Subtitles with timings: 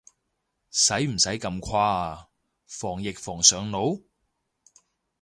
[0.71, 2.29] 使唔使咁誇啊，
[2.65, 4.01] 防疫防上腦？